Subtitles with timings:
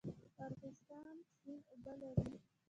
[0.45, 2.35] ارغستان سیند اوبه لري؟